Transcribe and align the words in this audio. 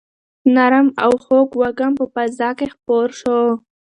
نرم 0.55 0.87
او 1.03 1.11
خوږ 1.23 1.49
وږم 1.59 1.91
په 1.99 2.05
فضا 2.13 2.49
کې 2.57 2.67
خپور 2.73 3.07
شو. 3.19 3.39